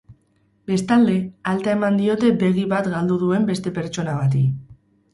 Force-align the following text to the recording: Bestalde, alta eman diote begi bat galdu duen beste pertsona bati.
Bestalde, 0.71 1.17
alta 1.51 1.77
eman 1.79 2.01
diote 2.01 2.33
begi 2.47 2.65
bat 2.75 2.93
galdu 2.97 3.21
duen 3.27 3.49
beste 3.55 3.79
pertsona 3.81 4.21
bati. 4.25 4.47